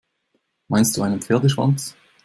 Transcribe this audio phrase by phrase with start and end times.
[0.67, 1.95] Meinst du einen Pferdeschwanz?